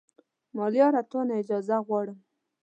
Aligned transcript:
ملیاره 0.57 1.01
تا 1.11 1.19
نه 1.27 1.33
اجازه 1.41 1.75
غواړم 1.87 2.17